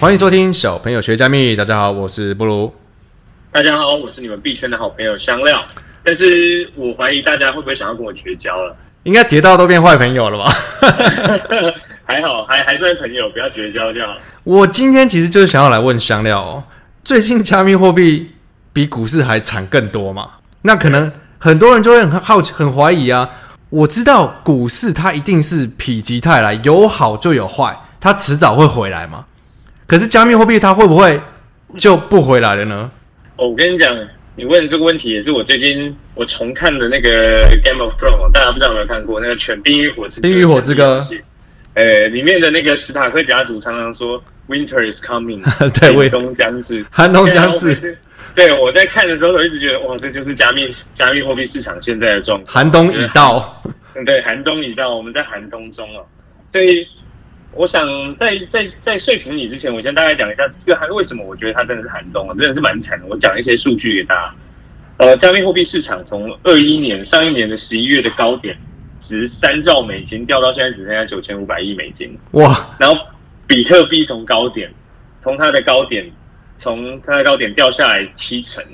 [0.00, 1.56] 欢迎收听小朋友学加密。
[1.56, 2.72] 大家好，我是布鲁。
[3.50, 5.60] 大家好，我是你们币圈的好朋友香料。
[6.04, 8.76] 但是我怀疑大家会不会想要跟我绝交了？
[9.02, 10.52] 应该跌到都变坏朋友了吧？
[12.06, 14.14] 还好，还还算朋友，不要绝交就好。
[14.44, 16.62] 我今天其实就是想要来问香料哦，
[17.02, 18.30] 最近加密货币
[18.72, 20.30] 比股市还惨更多嘛？
[20.62, 23.28] 那可能很多人就会很好奇、很怀疑啊。
[23.70, 29.24] 我知道股市它一定是否极泰来，有好就有坏，它迟早会回来嘛。
[29.88, 31.18] 可是加密货币它会不会
[31.78, 32.90] 就不回来了呢？
[33.36, 33.96] 哦，我跟你讲，
[34.36, 41.00] 你问的这个问题也是我最近我重看的那个《Game of Thrones》，大家不知道有没有看过那个《全冰与火之冰与火之歌》？
[41.72, 45.40] 呃，里面的那个史塔克家族常常说 “Winter is coming”，
[45.80, 47.96] 对，寒冬将至，寒冬将至。
[48.34, 52.54] 对，我在看的时候，我一直觉得哇，这就是加密加密货币市场现在的状况。
[52.54, 53.62] 寒冬已到，
[54.04, 56.06] 对，寒冬已到，我们在寒冬中了，
[56.50, 56.86] 所以。
[57.58, 63.06] 我想在在在说服你之前，我先大概讲一下这个寒为什么我觉得它真的是寒冬啊，真的是蛮惨的。
[63.06, 64.34] 我讲一些数据给大家。
[64.98, 68.56] 呃，加密货币市场从二一年上一年的十一月的高点
[69.00, 72.16] 值三兆美金掉到现在只剩下九千五百亿美金。
[72.32, 72.76] 哇！
[72.78, 73.06] 然后
[73.46, 74.72] 比特币从高点
[75.20, 76.08] 从它的高点
[76.56, 78.64] 从它的高点掉下来七成，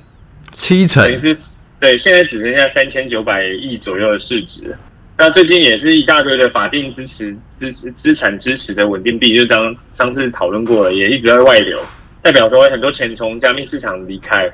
[0.51, 4.77] 七成，等于是对，现在只剩下三千九百亿左右的市值。
[5.17, 11.79] 那最近也是一大堆的法定支持支资产支持的稳定币，就刚上次讨论过了，也一直在外流，
[12.21, 14.51] 代表说很多钱从加密市场离开。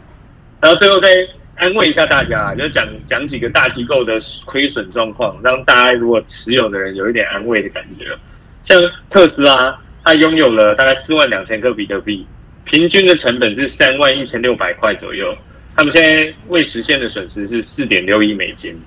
[0.61, 1.09] 然后最后再
[1.57, 8.15] 安慰一下大家，就讲讲几个大机构的亏损状况，让大家如果持有的人有一点安慰的感觉。
[8.63, 12.27] 像特斯拉，它拥有了大概四万两千个比特币，
[12.65, 15.35] 平均的成本是三万一千六百块左右，
[15.75, 18.79] 他们现在未实现的损失是四点六亿美金。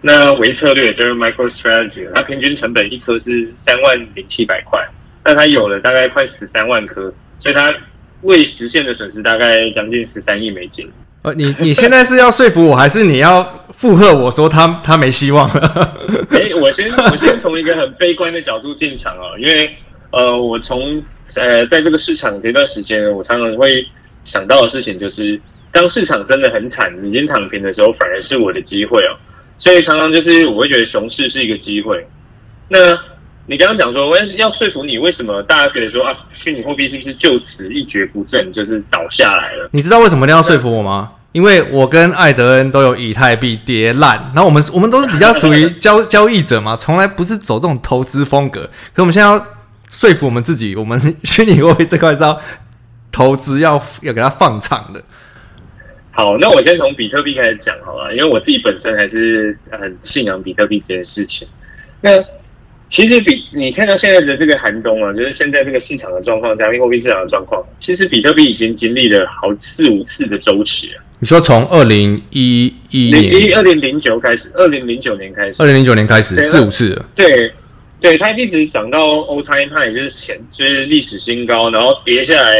[0.00, 4.80] 那微策略就是 MicroStrategy，它平均成本一颗是三万零七百块，
[5.24, 7.74] 那它有了大概快十三万颗，所以它
[8.22, 10.88] 未实现的损失大概将近十三亿美金。
[11.22, 13.42] 呃，你你现在是要说服我，还是你要
[13.72, 15.96] 附和我说他他没希望了？
[16.30, 19.74] 哎、欸，我先我先从一个很悲观的角度进场哦，因为
[20.12, 21.02] 呃，我从
[21.34, 23.84] 呃在这个市场这段时间，我常常会
[24.24, 25.40] 想到的事情就是，
[25.72, 29.18] 当市场真的很惨，已经躺平的时候，反而是我的机会哦。
[29.58, 32.06] 所以常常就是我会觉得熊市是一个机会。
[32.68, 32.78] 那
[33.46, 39.68] 你刚刚讲说，我要说服你，为什么大家觉得说啊，虚拟货币是不是就此一蹶不振，就是倒下来了？
[39.72, 41.12] 你知道为什么一定要说服我吗？
[41.32, 48.68] 因为我跟艾德恩都有以太币跌烂，然后我们我们都是比较属于交 交易者嘛，从来不是走这种投资风格。
[48.92, 49.46] 可我们现在要
[49.90, 52.38] 说服我们自己，我们 虚拟货币这块是要
[53.10, 55.02] 投资，要要给它放长的。
[56.18, 61.46] 好，那我先从比特币开始讲好了，因为我自己本身还是很信仰比特币这件事情。
[62.00, 62.10] 那
[62.88, 70.94] 其实比你看到现在的这个寒冬啊，就是现在这个市场的状况，加密货币市场的状况，其实比特币已经经历了好四五次的周期了。
[71.20, 77.08] 你说从二零一一年，二零零九开始，二零零九年开始，二零零九年开始四五次了。
[77.14, 77.52] 对，
[78.00, 82.50] 对，它一直涨到 all time high，就是前就是历史新高，然后跌下来。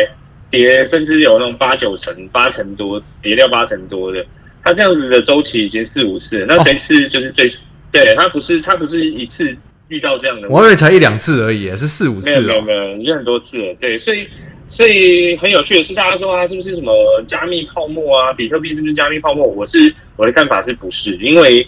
[0.50, 4.24] 跌甚至有那种八九成、八成多跌掉八成多的，
[4.64, 6.46] 它这样子的周期已经四五次了。
[6.46, 7.52] 那这次就是最、哦、
[7.92, 9.56] 对，它不是它不是一次
[9.88, 13.74] 遇到这样的，我以为才一两次而已，是四五次，没有没有，已经很多次了。
[13.80, 14.26] 对，所以
[14.68, 16.92] 所以很有趣的是，大家说它是不是什么
[17.26, 18.32] 加密泡沫啊？
[18.32, 19.46] 比特币是不是加密泡沫？
[19.46, 21.16] 我是我的看法是不是？
[21.16, 21.66] 因为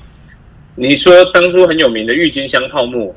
[0.76, 3.14] 你说当初很有名的郁金香泡沫。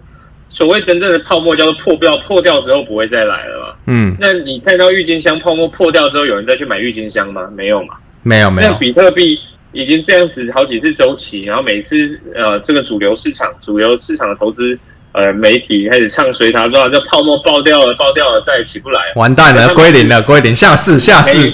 [0.50, 3.63] 所谓真正的泡沫叫做破掉，破掉之后不会再来了嘛？
[3.86, 7.50] 嗯，那你看到郁金香泡沫破掉之后，有人再去买郁金香吗？
[7.56, 7.96] 没有嘛？
[8.24, 8.72] 没有没有。
[8.72, 9.38] 那比特币
[9.72, 14.78] 已经这样子好几次周期，然后每次呃这个主流市场、主流市场的投资
[15.12, 21.52] 呃媒体开始唱衰它，说这泡沫爆掉了，爆掉了再也起不来，完蛋了，归零了，归零，下市下市，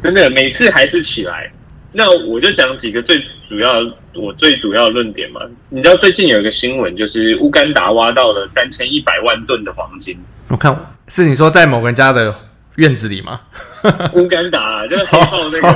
[0.00, 1.50] 真的每次还是起来。
[1.92, 3.16] 那我就讲几个最
[3.48, 3.80] 主要，
[4.18, 5.40] 我最主要的论点嘛。
[5.70, 10.18] 你知道最近有一个新闻，就是乌干达挖到了三千一百万吨的黄金。
[10.48, 10.76] 我看
[11.06, 12.34] 是你说在某个人家的
[12.76, 13.40] 院子里吗？
[14.14, 15.68] 乌干达就是黑豹那个，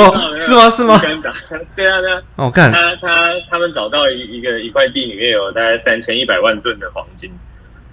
[0.00, 0.70] 哦，是吗？
[0.70, 0.96] 是吗？
[0.96, 1.32] 乌干达，
[1.76, 2.22] 对啊，对啊。
[2.36, 7.30] 哦，看他他他们找到一一个一块地里面有大概三千一百万吨的黄金。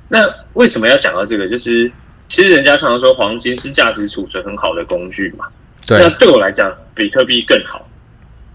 [0.07, 0.19] 那
[0.53, 1.49] 为什么要讲到这个？
[1.49, 1.91] 就是
[2.29, 5.45] 其实人家常常说黄金是价值储存很好的工具嘛。
[5.85, 5.99] 对。
[5.99, 7.85] 那对我来讲，比特币更好，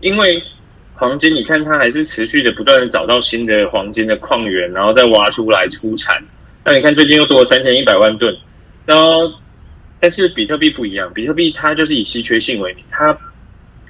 [0.01, 0.43] 因为
[0.99, 6.21] 黄金，你看它还是持续的不断的找到新的黄金的矿源，然后再挖出来出产。
[6.65, 8.37] 那你看最近又多了三千一百万吨。
[8.85, 9.33] 然后，
[10.01, 13.17] 但是比特币不一样，比特币它就是以稀缺性为名，它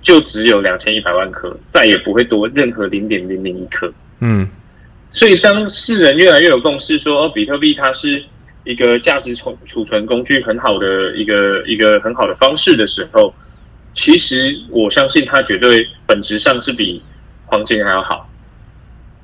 [0.02, 3.90] 就只有两千一百万颗，再也不会多任何零点零零一颗。
[4.20, 4.46] 嗯，
[5.10, 8.22] 所以当世人越来越有共识说，哦，比特币它是
[8.64, 13.32] 一个价值储储存工具很好的一个一个很好的方式的时候，
[13.98, 17.02] 其实我相信它绝对本质上是比
[17.46, 18.30] 黄金还要好。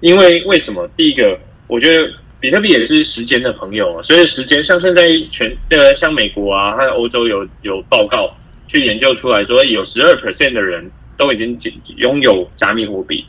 [0.01, 0.89] 因为为什么？
[0.97, 1.39] 第一个，
[1.69, 2.13] 我觉得。
[2.41, 8.37] 比特币也是时间的朋友，所以时间像现在全呃，像美国啊，还有欧洲有有报告
[8.69, 11.59] 去研究出来说，有十二 percent 的人都已经
[11.97, 13.25] 拥有加密货币，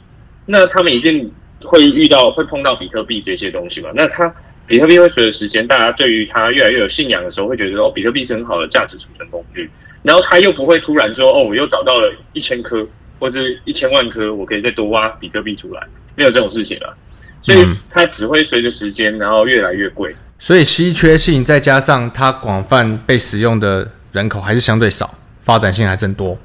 [0.46, 1.32] 那他们一定
[1.62, 3.90] 会遇到会碰到比特币这些东西嘛？
[3.96, 4.36] 那他
[4.68, 9.70] 比特币会随着时间，大家对于它越来越有信仰的时候，会觉得哦，比特币是很好的价值储存工具，
[10.06, 12.88] 然后他又不会突然说哦，我又找到了一千颗
[13.18, 15.82] 或者一千万颗，我可以再多挖比特币出来，
[16.16, 16.96] 没有这种事情了。
[17.42, 20.16] 所以它只会随着时间，然后越来越贵。
[20.38, 26.38] 所以稀缺性再加上它广泛被使用的人口还是相对少，发展性还真多。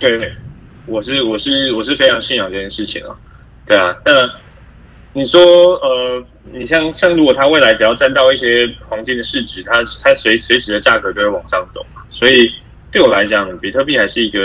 [0.00, 0.32] 对，
[0.86, 3.14] 我是我是我是非常信仰这件事情啊。
[3.66, 4.12] 对啊，那
[5.12, 5.40] 你说
[5.76, 11.84] 呃，你像像如果它未来只要占到一些黄金的市值，它它随随时的价格都会往上走。
[12.10, 12.52] 所以
[12.94, 14.38] 对我来讲，比特币还是一个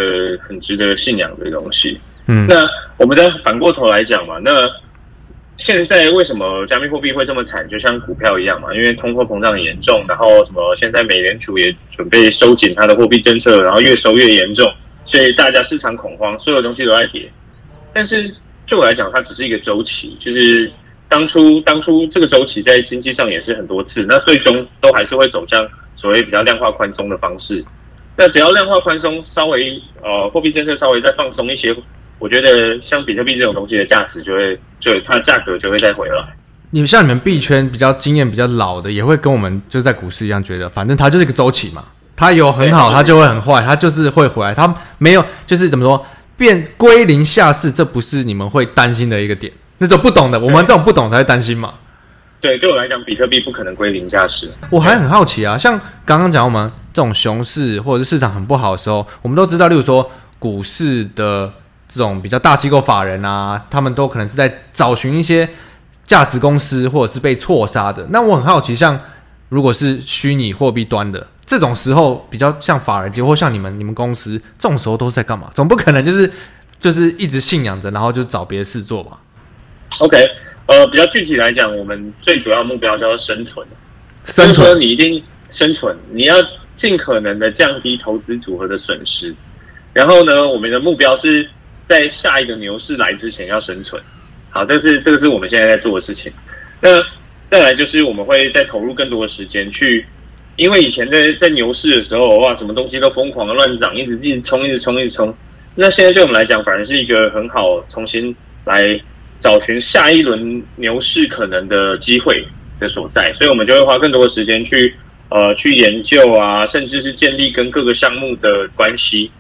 [0.46, 1.98] 很值得信仰的东西。
[2.28, 2.68] 嗯，那
[2.98, 4.52] 我们再反过头来讲嘛，那。
[5.62, 7.68] 现在为什么加密货币会这么惨？
[7.68, 14.66] 就像股票一样嘛，因为通货膨胀很严重，然后什么现在美联储也准备收紧它的货币政策，然后越收越严重，
[15.04, 17.30] 所以大家市场恐慌，所有东西都在跌。
[17.94, 18.34] 但是
[18.66, 20.72] 对我来讲，它只是一个周期，就是
[21.10, 25.68] 当初当初这个周期在经济上也是很多次，那最终都还是会走向
[25.98, 27.62] 所谓比较量化宽松的方式。
[28.20, 31.74] 那只要量化宽松稍微呃货币政策稍微再放松一些。
[32.20, 36.16] 我觉得像比特币这种东西的价值就会，就它的价格就会再回来。
[36.72, 41.82] 你们像你们币圈比较经验比较老的，也会跟我们就在股市一样，觉得反正它就是一个周期嘛，
[42.18, 46.06] 它有很好，它就会很坏，它就是会回来，它没有就是怎么说
[46.36, 49.54] 变归零下市，这不是你们会担心的一个点。
[49.78, 51.74] 那种不懂的，我们这种不懂才会担心嘛。
[52.42, 54.52] 对，对我来讲，比特币不可能归零下市。
[54.70, 56.70] 我还很好奇啊，像刚刚讲我们
[57.00, 61.54] 这种熊市或者是市场很不好的时候，我们都知道，例如说股市的。
[61.92, 65.50] 这种比较大机构法人啊，他们都可能是在找寻一些
[66.06, 68.06] 价值公司，或者是被错杀的。
[68.12, 69.00] 那我很好奇，像
[69.50, 75.50] 如果是虚拟货币端的这种时候，比较像法人机构或像你们你们公司这种时候都是在干嘛？
[75.56, 76.32] 总不可能就是
[76.80, 79.18] 就是一直信仰着，然后就找别的事做吧
[79.98, 80.24] ？OK，
[80.68, 83.66] 呃，比较具体来讲，我们最主要目标叫做生存。
[84.26, 86.36] 生存，你一定生存，你要
[86.80, 89.36] 尽可能的降低投资组合的损失。
[89.94, 91.48] 然后呢，我们的目标是。
[91.90, 94.00] 在下一个牛市来之前要生存，
[94.52, 96.32] 好，这是这个是我们现在在做的事情。
[96.80, 97.02] 那
[97.48, 100.06] 再来就是我们会再投入更多的时间去，
[100.56, 105.36] 因为以前在在牛市的时候，哇，什么东西都疯狂的乱涨，一直一直冲，一直冲，一直冲。
[105.74, 109.02] 那现在对我们来讲，反而是一个很好重新来
[109.40, 112.48] 找寻下一轮牛市可能的机会
[112.80, 114.96] 的所在，所以我们就会花更多的时间去
[115.30, 119.32] 呃去研究啊，甚至是建立跟各个项目的关系。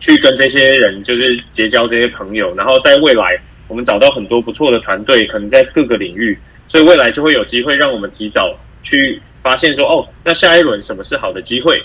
[0.00, 6.38] 去跟这些人就是结交这些朋友，然后在未来我们找到很多不错的团队，可能在各个领域，
[6.68, 11.82] 所以未来就会有机会让我们提早去发现说，哦，那下一轮什么是好的机会？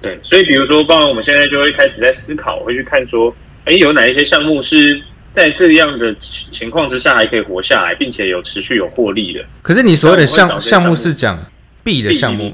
[0.00, 5.02] 对，所以比如说，当然我们现在就会开始在思考，会去看说，哎，有哪一些项目是
[5.34, 9.44] 在这样的情况之下还可以活下来，并且有持续有获利的。
[9.60, 11.36] 可是你所谓的项项目是讲
[11.84, 12.52] 币的项目，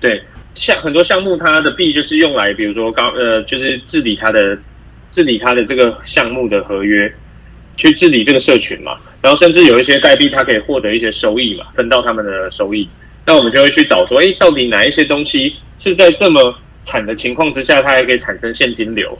[0.00, 0.22] 对。
[0.54, 4.58] 像很多项目，它的币就是用来，比如说刚呃，就是治理它的
[5.10, 7.10] 治理它的这个项目的合约，
[7.74, 8.98] 去治理这个社群嘛。
[9.22, 12.86] 然后甚至有一些代币，它可以获得一些收益嘛，分到他们的收益。
[13.24, 19.18] 那我们就会去找说，哎，到底哪一些东西是在这么惨的情况之下，它还可以产生现金流？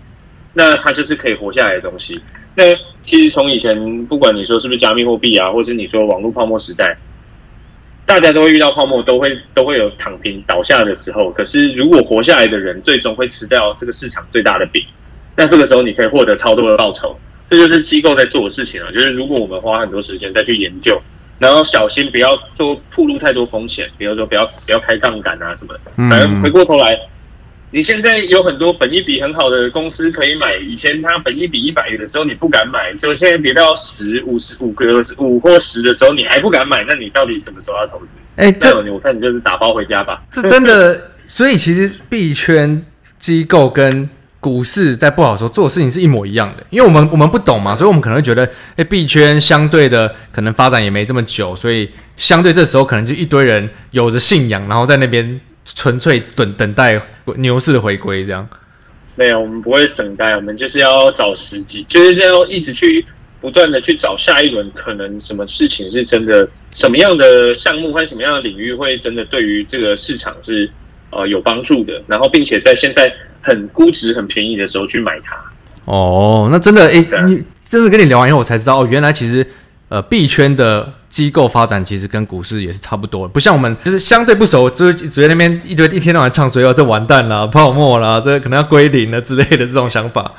[0.53, 2.21] 那它就是可以活下来的东西。
[2.57, 2.65] 那
[3.01, 6.95] 其实从以前，不管你说是不是加密货币啊，或是你说网络泡沫时代。
[8.05, 11.31] 大家都会遇到泡沫，都会都会有躺平倒下的时候。
[11.31, 14.85] 可是，如果活下来的人最终会吃掉这个市场最大的饼，
[15.37, 17.19] 那这个时候你可以获得超多的报酬。
[17.47, 18.91] 这就是机构在做的事情啊。
[18.93, 21.01] 就是如果我们花很多时间再去研究，
[21.39, 25.81] 然后小心不要做暴露太多风险，比如说不要不要开杠杆啊什么的。
[26.09, 26.99] 反正回过头来，
[27.75, 38.07] 你现在有很多本一比很好的公司可以买，以前它本一比一百的时候你不敢买，就现在跌到十五十五个五或十的时候你还不敢买，那你到底什么时候要投资？
[38.37, 40.23] 哎、欸，这我看你就是打包回家吧。
[40.31, 42.85] 这真的， 所以其实币圈
[43.19, 51.89] 机构跟股市在不好的时候做的事情是一模一样的，因为我们我们不懂嘛，所以我们可能会觉得，哎，币圈相对的可能发展也没这么久，所以
[52.19, 57.01] 相对这时候可能就一堆人有着信仰，然后在那边纯粹等等待
[57.37, 58.49] 牛市的回归，这样。
[59.15, 63.05] 没有，我们不会等待，我们就是要找时机，就是要一直去
[63.41, 66.49] 不断的去找下一轮可能什么事情是真的。
[66.75, 70.67] 什么样的项目或什么样的领域会真的对于这个市场是
[71.11, 72.03] 呃有帮助的？
[72.07, 73.13] 然后并且在现在
[73.43, 75.37] 很估值很便宜的时候去买它。
[75.85, 79.47] 哦，那真的哎，你真的跟你聊完以后，我才知道哦，原来其实
[79.91, 90.35] 呃币圈的机构发展其实跟股市也是差不多，不像我们就是相对不熟，就是只在那边一堆一天到晚唱衰哦，这完蛋了，泡沫了，这可能要归零了之类的这种想法。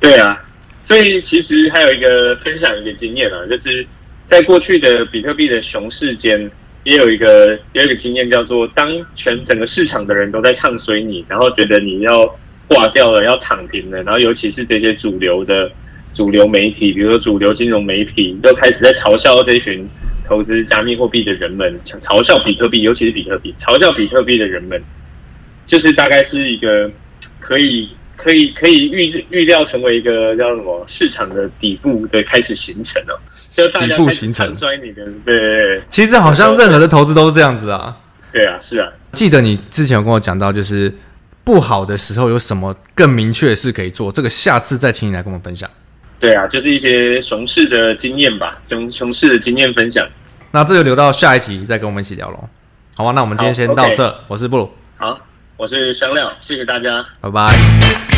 [0.00, 0.42] 对啊，
[0.82, 3.86] 所以其实还有一个分享一个经验啊，就是。
[4.28, 6.50] 在过去的比特币的熊市间，
[6.82, 12.36] 也有一个也有一个经验，叫做当全整个市场的人都在唱衰你，然后觉得你要
[12.66, 15.70] 挂掉了，要躺平了，然后尤其是这些主流的
[16.16, 19.86] 主流媒体，比如说主流金融媒体，都开始在嘲笑这群
[20.26, 24.82] 投资加密货币的人们，嘲笑比特币，尤其是比特币，嘲笑比特币的人们，
[25.66, 26.90] 就是大概是一个
[27.38, 27.90] 可以。
[28.18, 33.20] 可以可以预预料成为一个叫什么市场的底部的开始形成了，
[33.52, 35.82] 就大家底部形成衰你的，对。
[35.90, 37.94] 其实好像任何的投资都是这样子啊。
[38.32, 38.90] 对啊，是啊。
[39.12, 40.92] 记得你之前有跟我讲到，就是
[41.44, 45.70] 不好的时候有什么更明确的事可以做，这个下次再请你来跟我们分享。
[46.18, 50.06] 对啊，就是一些熊市的经验吧，熊熊市的经验分享。
[50.52, 52.48] 那这就留到下一集再跟我们一起聊喽。
[52.96, 54.08] 好吧，那我们今天先到这。
[54.08, 54.14] Okay.
[54.28, 55.18] 我是布鲁，好，
[55.58, 58.15] 我是香料，谢谢大家，拜拜。